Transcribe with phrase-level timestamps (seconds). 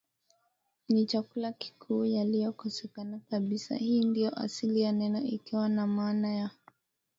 [0.89, 6.49] ni chakula kikuu yalikosekana kabisa Hii ndio asili ya neno ikiwa na maana ya